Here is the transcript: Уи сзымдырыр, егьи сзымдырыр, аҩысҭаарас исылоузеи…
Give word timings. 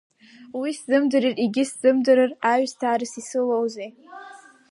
Уи 0.59 0.69
сзымдырыр, 0.77 1.35
егьи 1.43 1.63
сзымдырыр, 1.69 2.31
аҩысҭаарас 2.51 3.13
исылоузеи… 3.21 3.89